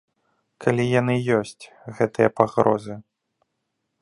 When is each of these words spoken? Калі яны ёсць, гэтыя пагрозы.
Калі 0.63 0.83
яны 1.01 1.15
ёсць, 1.41 1.63
гэтыя 2.01 2.29
пагрозы. 2.37 2.95